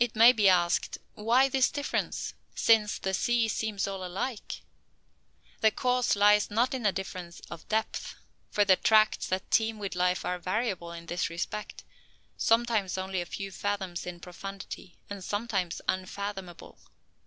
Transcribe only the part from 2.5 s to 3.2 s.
since the